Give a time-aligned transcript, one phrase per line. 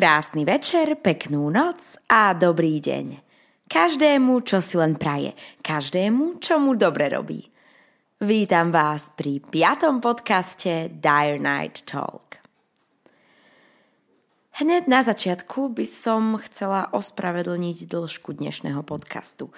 [0.00, 3.20] Krásny večer, peknú noc a dobrý deň.
[3.68, 5.36] Každému, čo si len praje.
[5.60, 7.44] Každému, čo mu dobre robí.
[8.16, 12.40] Vítam vás pri piatom podcaste Dire Night Talk.
[14.56, 19.52] Hneď na začiatku by som chcela ospravedlniť dĺžku dnešného podcastu.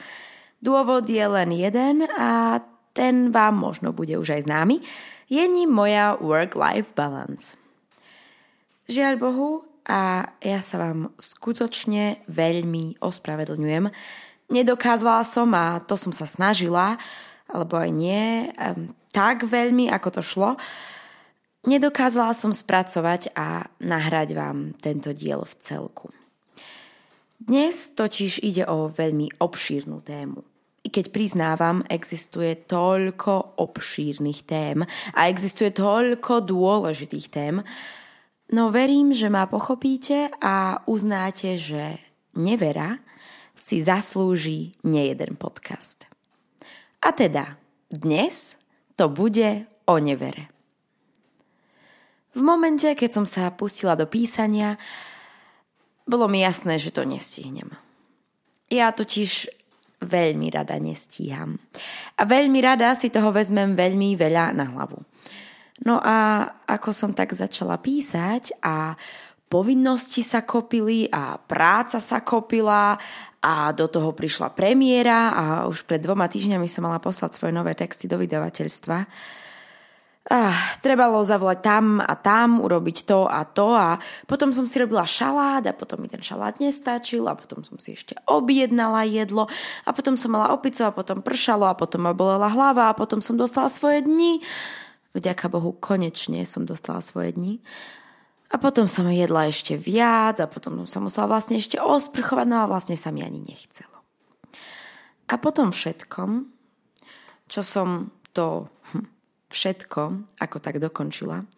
[0.58, 2.58] Dôvod je len jeden a
[2.98, 4.82] ten vám možno bude už aj známy.
[5.30, 7.54] Je ním moja work-life balance.
[8.90, 13.90] Žiaľ Bohu, a ja sa vám skutočne veľmi ospravedlňujem.
[14.52, 17.00] Nedokázala som a to som sa snažila,
[17.50, 18.52] alebo aj nie,
[19.10, 20.50] tak veľmi, ako to šlo.
[21.62, 26.10] Nedokázala som spracovať a nahrať vám tento diel v celku.
[27.42, 30.46] Dnes totiž ide o veľmi obšírnu tému.
[30.82, 34.82] I keď priznávam, existuje toľko obšírnych tém
[35.14, 37.62] a existuje toľko dôležitých tém,
[38.52, 41.96] No verím, že ma pochopíte a uznáte, že
[42.36, 43.00] nevera
[43.56, 46.04] si zaslúži nejeden podcast.
[47.00, 47.56] A teda,
[47.88, 48.60] dnes
[48.96, 50.52] to bude o nevere.
[52.36, 54.76] V momente, keď som sa pustila do písania,
[56.04, 57.72] bolo mi jasné, že to nestihnem.
[58.68, 59.48] Ja totiž
[60.04, 61.56] veľmi rada nestíham.
[62.20, 65.00] A veľmi rada si toho vezmem veľmi veľa na hlavu.
[65.82, 68.94] No a ako som tak začala písať a
[69.50, 72.96] povinnosti sa kopili a práca sa kopila
[73.42, 77.74] a do toho prišla premiéra a už pred dvoma týždňami som mala poslať svoje nové
[77.74, 78.98] texty do vydavateľstva.
[80.30, 83.98] Ah, trebalo zavolať tam a tam, urobiť to a to a
[84.30, 87.98] potom som si robila šalát a potom mi ten šalát nestačil a potom som si
[87.98, 89.50] ešte objednala jedlo
[89.82, 93.18] a potom som mala opicu a potom pršalo a potom ma bolela hlava a potom
[93.18, 94.38] som dostala svoje dni
[95.12, 97.54] Vďaka Bohu konečne som dostala svoje dni.
[98.52, 102.68] A potom som jedla ešte viac a potom som musela vlastne ešte osprchovať, no a
[102.68, 103.96] vlastne sa mi ani nechcelo.
[105.32, 106.52] A potom všetkom,
[107.48, 109.08] čo som to hm,
[109.48, 110.00] všetko
[110.36, 111.48] ako tak dokončila,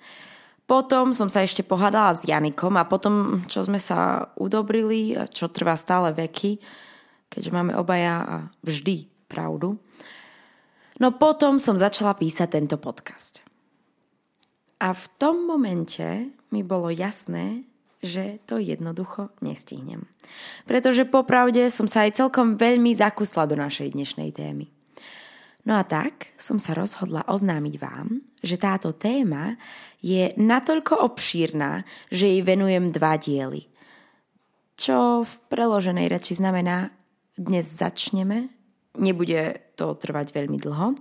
[0.64, 5.76] potom som sa ešte pohádala s Janikom a potom, čo sme sa udobrili, čo trvá
[5.76, 6.56] stále veky,
[7.28, 9.76] keďže máme obaja vždy pravdu,
[10.98, 13.42] no potom som začala písať tento podcast.
[14.82, 17.64] A v tom momente mi bolo jasné,
[18.04, 20.04] že to jednoducho nestihnem.
[20.68, 24.68] Pretože popravde som sa aj celkom veľmi zakusla do našej dnešnej témy.
[25.64, 29.56] No a tak som sa rozhodla oznámiť vám, že táto téma
[30.04, 33.72] je natoľko obšírna, že jej venujem dva diely.
[34.76, 36.92] Čo v preloženej reči znamená
[37.40, 38.52] dnes začneme,
[39.00, 40.98] nebude to trvať veľmi dlho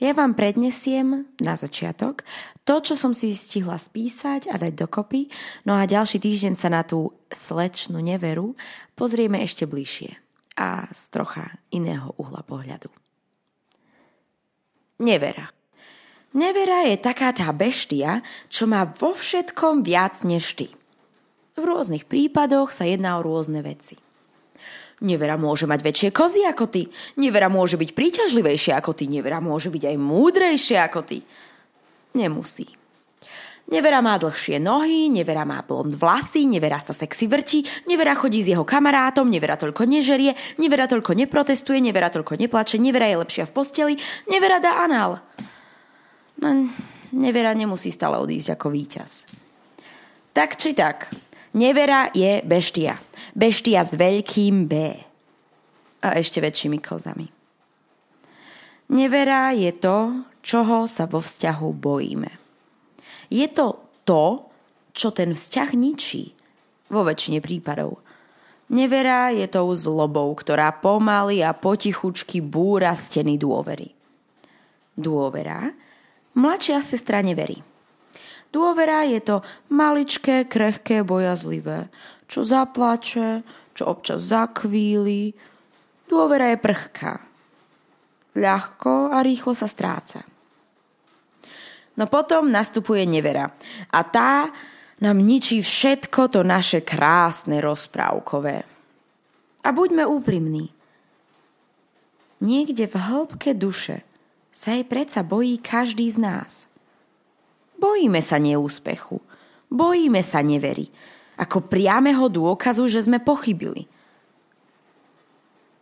[0.00, 2.24] ja vám prednesiem na začiatok
[2.64, 5.28] to, čo som si stihla spísať a dať dokopy,
[5.68, 8.56] no a ďalší týždeň sa na tú slečnú neveru
[8.96, 10.16] pozrieme ešte bližšie
[10.56, 12.88] a z trocha iného uhla pohľadu.
[15.04, 15.52] Nevera.
[16.32, 20.72] Nevera je taká tá beštia, čo má vo všetkom viac než ty.
[21.60, 24.00] V rôznych prípadoch sa jedná o rôzne veci–
[25.00, 26.92] Nevera môže mať väčšie kozy ako ty.
[27.16, 29.08] Nevera môže byť príťažlivejšia ako ty.
[29.08, 31.18] Nevera môže byť aj múdrejšia ako ty.
[32.12, 32.68] Nemusí.
[33.70, 38.50] Nevera má dlhšie nohy, nevera má blond vlasy, nevera sa sexy vrti, nevera chodí s
[38.50, 43.54] jeho kamarátom, nevera toľko nežerie, nevera toľko neprotestuje, nevera toľko neplače, nevera je lepšia v
[43.54, 43.94] posteli,
[44.26, 45.22] nevera dá anál.
[46.42, 46.66] No,
[47.14, 49.30] nevera nemusí stále odísť ako víťaz.
[50.34, 51.06] Tak či tak,
[51.54, 52.98] nevera je beštia.
[53.34, 54.74] Beštia s veľkým B.
[56.00, 57.30] A ešte väčšími kozami.
[58.90, 62.30] Nevera je to, čoho sa vo vzťahu bojíme.
[63.30, 64.50] Je to to,
[64.90, 66.34] čo ten vzťah ničí.
[66.90, 68.02] Vo väčšine prípadov.
[68.70, 73.94] Nevera je tou zlobou, ktorá pomaly a potichučky búra steny dôvery.
[74.98, 75.70] Dôvera?
[76.34, 77.62] Mladšia sestra neverí.
[78.50, 79.36] Dôvera je to
[79.70, 81.86] maličké, krehké, bojazlivé,
[82.30, 83.42] čo zaplače,
[83.74, 85.34] čo občas zakvíli.
[86.06, 87.14] Dôvera je prchká.
[88.38, 90.22] Ľahko a rýchlo sa stráca.
[91.98, 93.50] No potom nastupuje nevera.
[93.90, 94.46] A tá
[95.02, 98.62] nám ničí všetko to naše krásne rozprávkové.
[99.66, 100.70] A buďme úprimní.
[102.40, 104.06] Niekde v hĺbke duše
[104.54, 106.52] sa jej predsa bojí každý z nás.
[107.76, 109.18] Bojíme sa neúspechu.
[109.68, 110.88] Bojíme sa nevery
[111.40, 113.88] ako priameho dôkazu, že sme pochybili.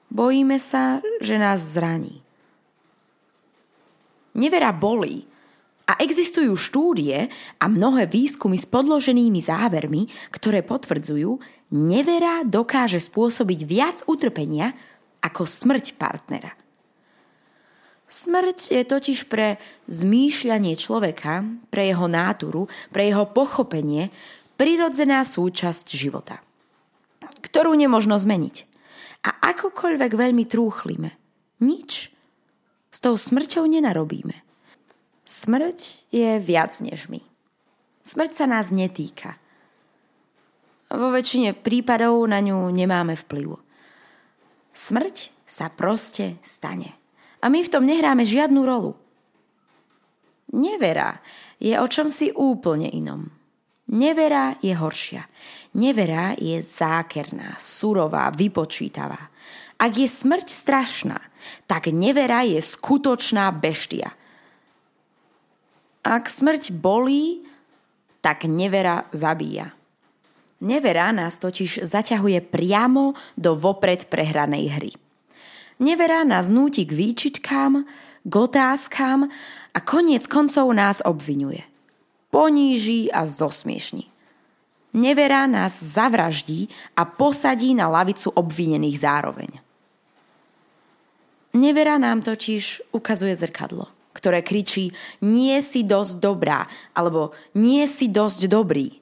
[0.06, 2.22] Bojíme sa, že nás zraní.
[4.38, 5.26] Nevera bolí
[5.88, 11.40] A existujú štúdie a mnohé výskumy s podloženými závermi, ktoré potvrdzujú,
[11.72, 14.76] nevera dokáže spôsobiť viac utrpenia
[15.24, 16.52] ako smrť partnera.
[18.08, 24.08] Smrť je totiž pre zmýšľanie človeka, pre jeho náturu, pre jeho pochopenie
[24.58, 26.42] prirodzená súčasť života,
[27.40, 28.66] ktorú nemožno zmeniť.
[29.24, 31.14] A akokoľvek veľmi trúchlime,
[31.62, 32.10] nič
[32.90, 34.42] s tou smrťou nenarobíme.
[35.22, 37.22] Smrť je viac než my.
[38.02, 39.38] Smrť sa nás netýka.
[40.88, 43.60] Vo väčšine prípadov na ňu nemáme vplyv.
[44.72, 46.96] Smrť sa proste stane.
[47.44, 48.96] A my v tom nehráme žiadnu rolu.
[50.56, 51.20] Nevera
[51.60, 53.37] je o čom si úplne inom.
[53.88, 55.24] Nevera je horšia.
[55.74, 59.32] Nevera je zákerná, surová, vypočítavá.
[59.78, 61.18] Ak je smrť strašná,
[61.64, 64.12] tak nevera je skutočná beštia.
[66.04, 67.46] Ak smrť bolí,
[68.20, 69.72] tak nevera zabíja.
[70.58, 74.92] Nevera nás totiž zaťahuje priamo do vopred prehranej hry.
[75.78, 77.86] Nevera nás núti k výčitkám,
[78.26, 79.30] k otázkám
[79.70, 81.62] a koniec koncov nás obvinuje.
[82.28, 84.08] Poníži a zosmiešni.
[84.92, 89.50] Nevera nás zavraždí a posadí na lavicu obvinených zároveň.
[91.56, 94.90] Nevera nám totiž ukazuje zrkadlo ktoré kričí
[95.22, 98.98] nie si dosť dobrá alebo nie si dosť dobrý.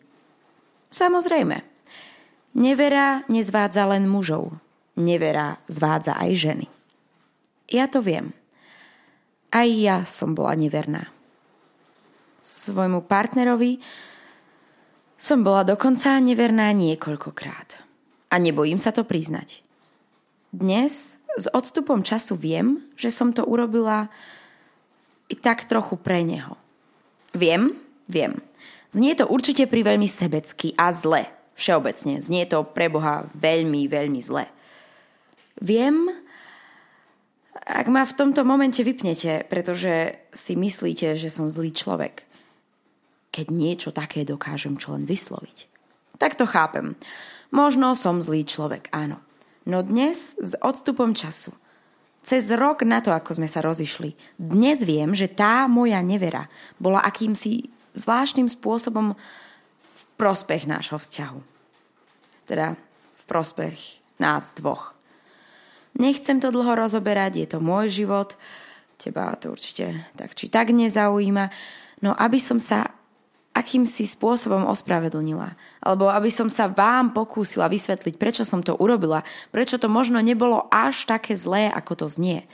[0.93, 1.65] Samozrejme,
[2.53, 4.61] nevera nezvádza len mužov,
[5.01, 6.67] nevera zvádza aj ženy.
[7.73, 8.37] Ja to viem.
[9.49, 11.09] Aj ja som bola neverná.
[12.47, 13.83] Svojmu partnerovi
[15.19, 17.83] som bola dokonca neverná niekoľkokrát.
[18.31, 19.67] A nebojím sa to priznať.
[20.55, 24.07] Dnes s odstupom času viem, že som to urobila
[25.27, 26.55] i tak trochu pre neho.
[27.35, 27.75] Viem,
[28.07, 28.39] viem.
[28.95, 31.27] Znie to určite pri veľmi sebecky a zle.
[31.59, 32.23] Všeobecne.
[32.23, 34.47] Znie to pre Boha veľmi, veľmi zle.
[35.59, 36.15] Viem,
[37.67, 42.26] ak ma v tomto momente vypnete, pretože si myslíte, že som zlý človek.
[43.37, 45.69] Keď niečo také dokážem čo len vysloviť.
[46.17, 46.97] Tak to chápem.
[47.53, 49.21] Možno som zlý človek, áno.
[49.69, 51.53] No dnes s odstupom času–
[52.27, 54.19] cez rok na to, ako sme sa rozišli.
[54.35, 56.51] Dnes viem, že tá moja nevera
[56.83, 59.15] bola akýmsi zvláštnym spôsobom
[59.95, 61.39] v prospech nášho vzťahu.
[62.51, 62.75] Teda
[63.23, 64.99] v prospech nás dvoch.
[65.95, 68.35] Nechcem to dlho rozoberať, je to môj život,
[68.99, 71.47] teba to určite tak či tak nezaujíma,
[72.03, 72.91] no aby som sa
[73.57, 75.57] akýmsi spôsobom ospravedlnila.
[75.81, 80.69] Alebo aby som sa vám pokúsila vysvetliť, prečo som to urobila, prečo to možno nebolo
[80.69, 82.45] až také zlé, ako to znie.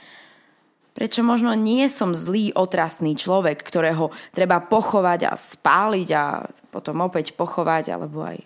[0.93, 7.33] Prečo možno nie som zlý, otrasný človek, ktorého treba pochovať a spáliť a potom opäť
[7.33, 8.37] pochovať, alebo aj,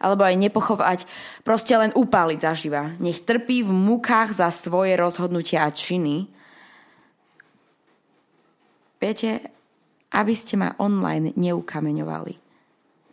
[0.00, 0.98] alebo aj nepochovať,
[1.44, 2.96] proste len upáliť zaživa.
[2.96, 6.24] Nech trpí v mukách za svoje rozhodnutia a činy.
[8.96, 9.52] Viete,
[10.10, 12.34] aby ste ma online neukameňovali.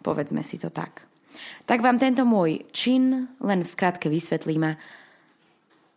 [0.01, 1.05] Povedzme si to tak.
[1.69, 4.79] Tak vám tento môj čin len v skratke vysvetlím a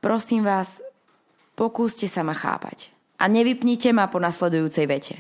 [0.05, 0.85] prosím vás,
[1.57, 5.17] pokúste sa ma chápať a nevypnite ma po nasledujúcej vete.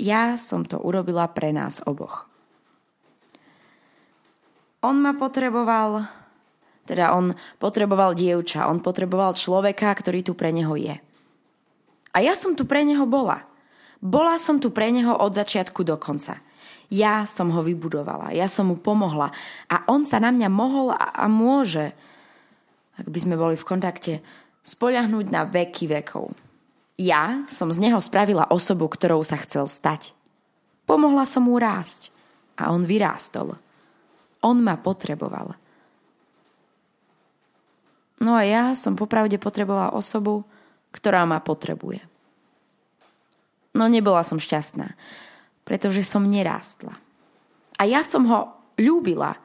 [0.00, 2.24] Ja som to urobila pre nás oboch.
[4.80, 6.08] On ma potreboval,
[6.88, 10.96] teda on potreboval dievča, on potreboval človeka, ktorý tu pre neho je.
[12.16, 13.49] A ja som tu pre neho bola.
[14.00, 16.40] Bola som tu pre neho od začiatku do konca.
[16.90, 19.30] Ja som ho vybudovala, ja som mu pomohla
[19.70, 21.94] a on sa na mňa mohol a, a môže,
[22.98, 24.12] ak by sme boli v kontakte,
[24.66, 26.34] spoľahnúť na veky vekov.
[26.98, 30.12] Ja som z neho spravila osobu, ktorou sa chcel stať.
[30.84, 32.10] Pomohla som mu rásť
[32.58, 33.54] a on vyrástol.
[34.42, 35.54] On ma potreboval.
[38.20, 40.44] No a ja som popravde potrebovala osobu,
[40.92, 42.09] ktorá ma potrebuje.
[43.70, 44.98] No nebola som šťastná,
[45.62, 46.98] pretože som nerástla.
[47.78, 49.38] A ja som ho ľúbila.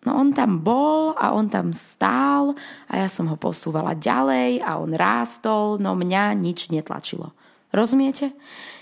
[0.00, 2.56] No on tam bol a on tam stál
[2.88, 7.36] a ja som ho posúvala ďalej a on rástol, no mňa nič netlačilo.
[7.70, 8.32] Rozumiete?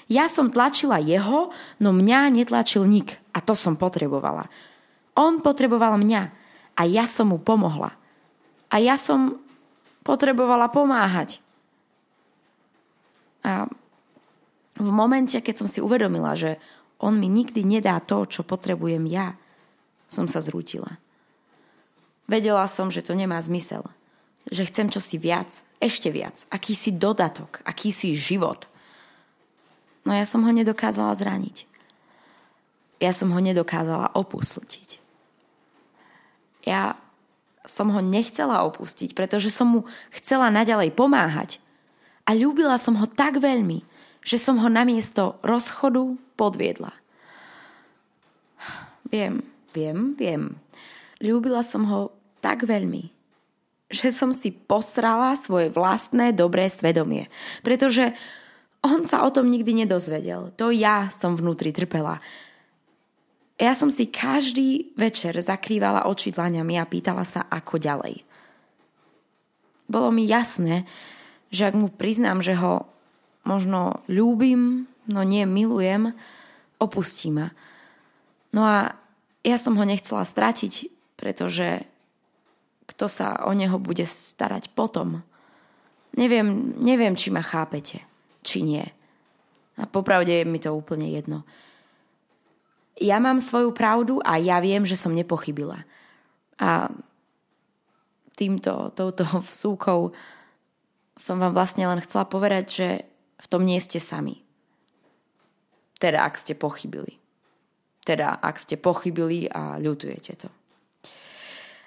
[0.09, 1.53] Ja som tlačila jeho,
[1.83, 4.49] no mňa netlačil nik a to som potrebovala.
[5.19, 6.23] On potreboval mňa
[6.79, 7.93] a ja som mu pomohla.
[8.71, 9.43] A ja som
[10.07, 11.43] potrebovala pomáhať.
[13.43, 13.67] A
[14.79, 16.63] v momente, keď som si uvedomila, že
[17.03, 19.35] on mi nikdy nedá to, čo potrebujem ja,
[20.07, 20.99] som sa zrútila.
[22.31, 23.87] Vedela som, že to nemá zmysel.
[24.49, 28.65] Že chcem čosi viac, ešte viac, akýsi dodatok, akýsi život.
[30.07, 31.69] No ja som ho nedokázala zraniť.
[32.99, 34.99] Ja som ho nedokázala opustiť.
[36.67, 36.99] Ja
[37.69, 39.81] som ho nechcela opustiť, pretože som mu
[40.11, 41.61] chcela naďalej pomáhať.
[42.25, 43.85] A ľúbila som ho tak veľmi,
[44.23, 46.93] že som ho namiesto rozchodu podviedla.
[49.09, 49.41] Viem,
[49.73, 50.43] viem, viem.
[51.19, 52.13] Ľúbila som ho
[52.45, 53.11] tak veľmi,
[53.89, 57.33] že som si posrala svoje vlastné dobré svedomie.
[57.65, 58.13] Pretože
[58.85, 60.55] on sa o tom nikdy nedozvedel.
[60.61, 62.23] To ja som vnútri trpela.
[63.59, 68.23] Ja som si každý večer zakrývala oči dlaňami a pýtala sa, ako ďalej.
[69.91, 70.87] Bolo mi jasné,
[71.51, 72.87] že ak mu priznám, že ho
[73.49, 76.13] možno ľúbim, no nie milujem,
[76.77, 77.57] opustí ma.
[78.53, 78.93] No a
[79.41, 81.89] ja som ho nechcela stratiť, pretože
[82.93, 85.25] kto sa o neho bude starať potom?
[86.13, 88.05] Neviem, neviem, či ma chápete,
[88.45, 88.85] či nie.
[89.81, 91.49] A popravde je mi to úplne jedno
[92.99, 95.87] ja mám svoju pravdu a ja viem, že som nepochybila.
[96.59, 96.91] A
[98.35, 100.13] týmto, touto vsúkou
[101.19, 102.89] som vám vlastne len chcela povedať, že
[103.39, 104.43] v tom nie ste sami.
[105.99, 107.19] Teda, ak ste pochybili.
[108.07, 110.49] Teda, ak ste pochybili a ľutujete to.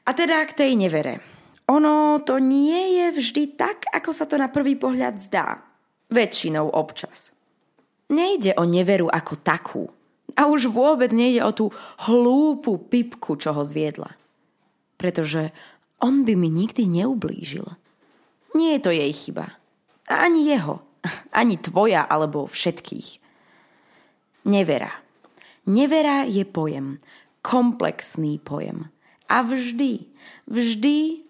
[0.08, 1.22] A teda k tej nevere.
[1.72, 5.64] Ono to nie je vždy tak, ako sa to na prvý pohľad zdá.
[6.12, 7.32] Väčšinou občas.
[8.12, 9.88] Nejde o neveru ako takú,
[10.36, 11.66] a už vôbec nejde o tú
[12.08, 14.16] hlúpu pipku, čo ho zviedla.
[14.96, 15.52] Pretože
[16.00, 17.68] on by mi nikdy neublížil.
[18.56, 19.56] Nie je to jej chyba.
[20.08, 20.84] A ani jeho.
[21.40, 23.22] Ani tvoja alebo všetkých.
[24.46, 24.92] Nevera.
[25.66, 27.02] Nevera je pojem.
[27.42, 28.90] Komplexný pojem.
[29.30, 30.06] A vždy,
[30.46, 31.24] vždy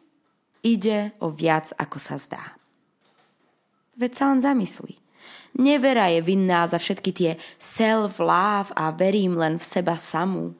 [0.65, 2.57] ide o viac, ako sa zdá.
[3.95, 4.97] Veď sa len zamyslí.
[5.59, 10.55] Nevera je vinná za všetky tie self-love a verím len v seba samú.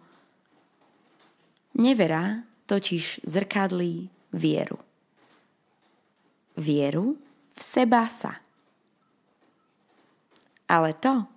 [1.71, 4.77] Nevera totiž zrkadlí vieru.
[6.59, 7.15] Vieru
[7.55, 8.43] v seba sa.
[10.71, 11.27] Ale to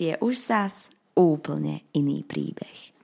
[0.00, 2.96] je už zás úplne iný príbeh.